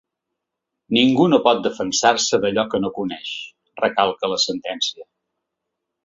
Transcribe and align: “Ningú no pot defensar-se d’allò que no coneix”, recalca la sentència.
“Ningú 0.97 1.25
no 1.33 1.39
pot 1.47 1.59
defensar-se 1.67 2.39
d’allò 2.45 2.63
que 2.71 2.79
no 2.85 2.91
coneix”, 2.95 3.33
recalca 3.83 4.31
la 4.33 4.39
sentència. 4.45 5.07